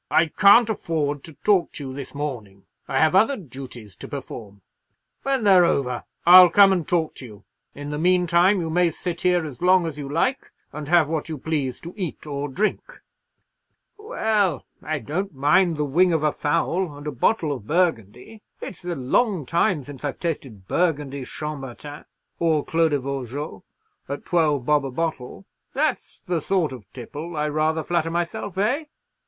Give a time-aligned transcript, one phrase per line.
[0.09, 4.63] "I can't afford to talk to you this morning; I have other duties to perform:
[5.21, 7.43] When they're over, I'll come and talk to you.
[7.75, 11.29] In the meantime, you may sit here as long as you like, and have what
[11.29, 12.81] you please to eat or drink."
[13.95, 18.41] "Well, I don't mind the wing of a fowl, and a bottle of Burgundy.
[18.59, 21.25] It's a long time since I've tasted Burgundy.
[21.25, 22.05] Chambertin,
[22.39, 23.61] or Clos de Vougeot,
[24.09, 28.85] at twelve bob a bottle—that's the sort of tipple, I rather flatter myself—eh?"